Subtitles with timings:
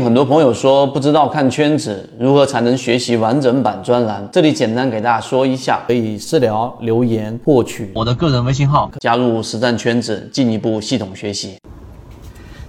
[0.00, 11.58] 很多朋友说不知道看圈子如何才能学习完整版专栏，这里简单给大家说一下，可以私聊留言获取我的个人微信号，加入实战圈子，进一步系统学习。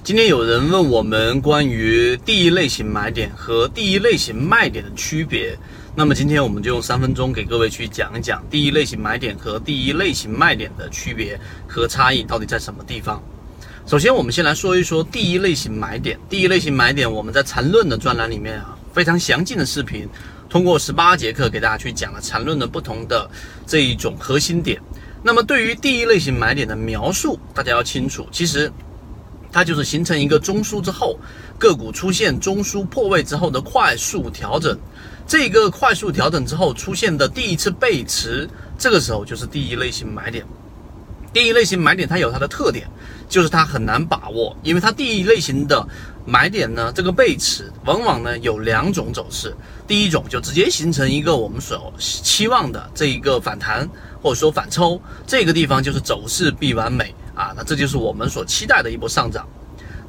[0.04, 5.58] 今天有人问我们关于第一类型买点和第一类型卖点的区别，
[5.96, 13.22] 那么今天我们就用三分钟给各位去讲一讲第一类型买点和第一类型卖点的区别和差异到底在什么地方。
[13.86, 16.18] 首先，我们先来说一说第一类型买点。
[16.30, 20.08] 第一类型买点，我们在缠论的专栏里面啊，非常详尽的视频，
[20.50, 23.30] 通过十八节课给大家去讲了缠论的不同的
[23.68, 24.82] 这一种核心点。
[25.22, 28.72] 那么，对于第一类型买点的描述，大家要清楚，其实
[29.52, 31.20] 它就是形成一个中枢之后，
[31.60, 34.80] 个股出现中枢破位之后的快速调整。
[35.28, 40.46] 这个快速调整之后出现的第一次背驰，这个时候就是第一类型买点。
[41.34, 42.88] 第一类型买点它有它的特点。
[43.30, 45.88] 就是它很难把握，因为它第一类型的
[46.24, 49.52] 买点呢，这个背驰往往呢有两种走势。
[49.88, 53.90] 第一种就直接形成一个我们所期望的这一个反弹
[54.22, 59.48] 或者说反抽，这个地方就是走势必完美啊，那这就是我们所期待的一波上涨。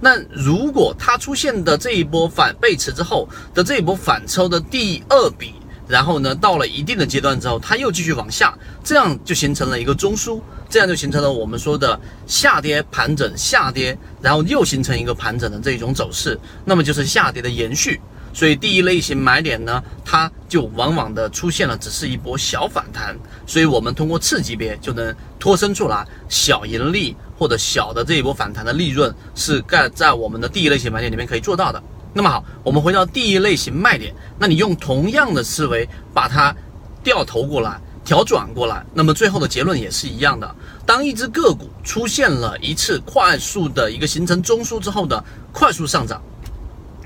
[0.01, 5.55] 那如果它出现的这一波反背驰之后的这一波反抽的第二笔。
[5.87, 18.01] 然后呢，到了一定的阶段之后，它又继续往下，这样就形成了一个中枢，这样就形成了我们说的下跌盘整下跌，然后又形成一个盘整的这种走势，那么就是下跌的延续。
[18.33, 31.81] 所以第一类型买点呢，它就往往的出现了只是一波小反弹，所以我们通过次级别就能脱身出来，小盈利或者小的这一波反弹的利润是盖在我们的第一类型买点里面可以做到的。
[32.17, 36.55] 那么好，我们回到第一类型卖点，那你用同样的思维把它
[37.03, 40.55] 掉头过来、调转过来，那么最后的结论也是一样的。
[40.87, 46.23] 当一只个股出现了一次快速的一个形成中枢之后的快速上涨，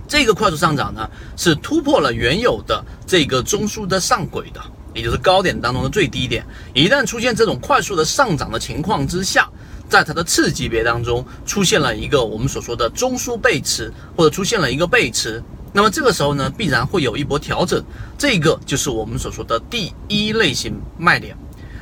[0.06, 4.60] 这个快速上涨呢是突破了原有的这个中枢的上轨的，
[4.94, 6.44] 也就是高点当中的最低点。
[6.74, 9.48] 一旦出现这种快速的上涨的情况之下，
[9.88, 17.82] 在它的次级别当中出现了一个我们所说的中枢背驰，或者出现了一个背驰，那么这个时候呢，必然会有一波调整，
[18.16, 21.36] 这个就是我们所说的第一类型卖点。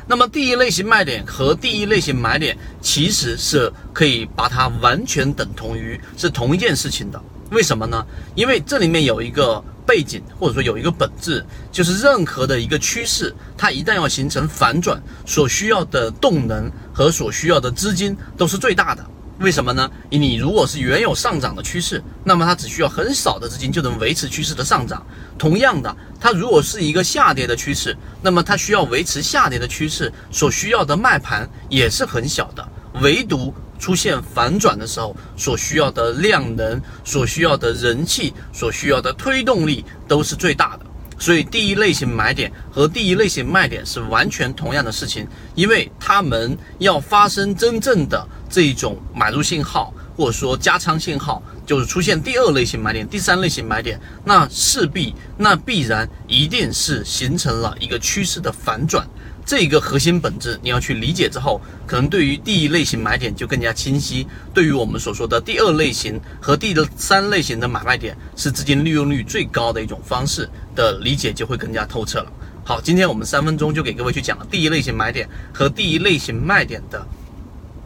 [0.09, 7.21] 那么第一类型卖点和第一类型买点其实是可以把它完全等同于是同一件事情的。
[7.50, 8.06] 为什么呢？
[8.37, 19.06] 因为这里面有一个背景，或者说有一个本质，就是任何的一个趋势，它一旦要形成反转，所需要的动能和所需要的资金都是最大的。
[19.38, 19.91] 为什么呢？
[20.08, 25.06] 你如果是原有上涨的趋势，那么它只需要很少的资金就能维持趋势的上涨。
[25.36, 32.66] 同样的，它如果是一个下跌的趋势，那么它需要维持下跌的趋势所需要的卖盘也是很小的。
[33.02, 40.87] 唯独出现反转的时候，所需要的量能、所需要的人气、所需要的推动力都是最大的。
[41.19, 59.08] 所以，第一类型买点和第一类型卖点是完全同样的事情，因为他们要发生真正的这一种买入信号，或者说加仓信号，就是出现第二类型买点、第三类型买点，那势必那必然一定是形成了一个趋势的反转。
[59.46, 64.26] 这个核心本质你要去理解之后，可能对于第一类型买点就更加清晰。
[64.52, 72.32] 对于我们所说的第二类型和第三类型的买卖点，是资金利用率最高的一种方式的理解就会更加透彻了。
[72.64, 77.06] 好，今天我们三分钟就给各位去讲了第一类型买点和第一类型卖点的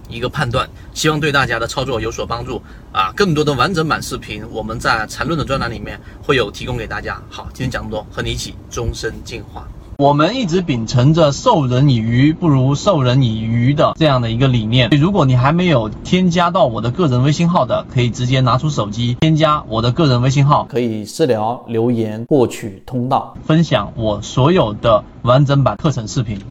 [0.09, 3.12] 一个判断，希望对大家的操作有所帮助啊！
[3.15, 7.21] 更多的完整版视频，我们在缠论的专栏里面会有提供给大家。
[7.28, 9.69] 好，今天讲这么多，和你一起终身进化。
[10.00, 14.88] 我们一直秉承着授人以鱼不如授人以渔的这样的一个理念。
[14.99, 26.41] 如果你还没有添加到我的个人微信号的，可以直接拿出手机添加我的个人微信号，可以私聊留言获取通道，分享我所有的完整版课程视频。